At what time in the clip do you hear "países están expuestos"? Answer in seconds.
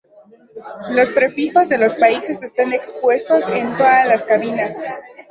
1.93-3.43